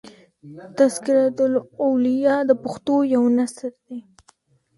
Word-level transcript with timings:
"تذکرة 0.77 1.37
الاولیاء" 1.49 2.41
د 2.49 2.51
پښتو 2.63 2.95
یو 3.13 3.23
نثر 3.37 3.65
دﺉ. 3.85 3.99